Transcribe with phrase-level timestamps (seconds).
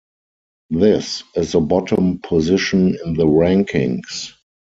[0.71, 4.33] This is the bottom position in the rankings.